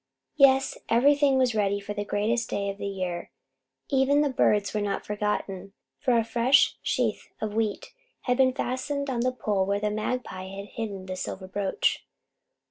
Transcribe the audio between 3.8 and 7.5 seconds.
Even the birds were not forgotten, for a fresh sheaf